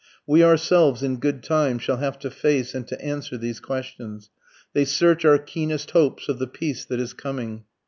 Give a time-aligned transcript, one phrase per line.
[0.25, 4.31] We ourselves in good time shall have to face and to answer these questions.
[4.73, 7.65] They search our keenest hopes of the peace that is coming.